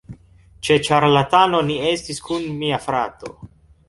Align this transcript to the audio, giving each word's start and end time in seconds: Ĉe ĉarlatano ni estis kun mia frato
Ĉe 0.67 0.77
ĉarlatano 0.87 1.59
ni 1.67 1.75
estis 1.97 2.21
kun 2.31 2.47
mia 2.63 2.81
frato 2.87 3.35